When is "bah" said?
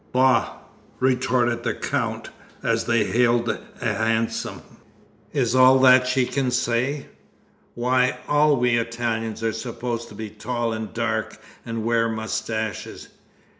0.11-0.53